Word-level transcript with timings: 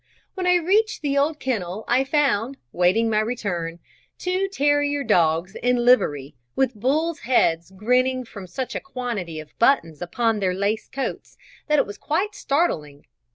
When 0.33 0.47
I 0.47 0.55
reached 0.55 1.03
the 1.03 1.15
old 1.15 1.39
kennel 1.39 1.85
I 1.87 2.03
found, 2.03 2.57
waiting 2.71 3.07
my 3.07 3.19
return, 3.19 3.77
two 4.17 4.47
terrier 4.47 5.03
dogs 5.03 5.53
in 5.53 5.85
livery, 5.85 6.33
with 6.55 6.73
bulls' 6.73 7.19
heads 7.19 7.69
grinning 7.75 8.25
from 8.25 8.47
such 8.47 8.73
a 8.73 8.79
quantity 8.79 9.39
of 9.39 9.53
buttons 9.59 10.01
upon 10.01 10.39
their 10.39 10.55
lace 10.55 10.89
coats 10.89 11.37
that 11.67 11.77
it 11.77 11.85
was 11.85 11.99
quite 11.99 12.33
startling. 12.33 13.05